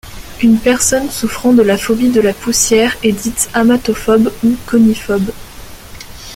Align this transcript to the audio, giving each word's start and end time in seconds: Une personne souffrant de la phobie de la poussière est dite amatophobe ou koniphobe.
Une 0.41 0.57
personne 0.57 1.11
souffrant 1.11 1.53
de 1.53 1.61
la 1.61 1.77
phobie 1.77 2.09
de 2.09 2.21
la 2.21 2.33
poussière 2.33 2.97
est 3.03 3.11
dite 3.11 3.51
amatophobe 3.53 4.31
ou 4.43 4.55
koniphobe. 4.65 5.29